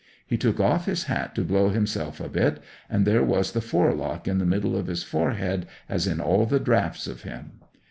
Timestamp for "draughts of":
6.59-7.21